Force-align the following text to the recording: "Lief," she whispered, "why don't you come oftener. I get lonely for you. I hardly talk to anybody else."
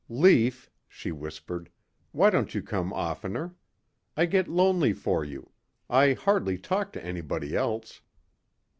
"Lief," 0.09 0.71
she 0.87 1.11
whispered, 1.11 1.69
"why 2.11 2.31
don't 2.31 2.55
you 2.55 2.63
come 2.63 2.91
oftener. 2.91 3.53
I 4.17 4.25
get 4.25 4.47
lonely 4.47 4.93
for 4.93 5.23
you. 5.23 5.51
I 5.91 6.13
hardly 6.13 6.57
talk 6.57 6.91
to 6.93 7.05
anybody 7.05 7.55
else." 7.55 8.01